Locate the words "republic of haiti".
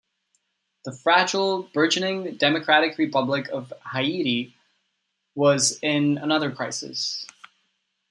2.97-4.55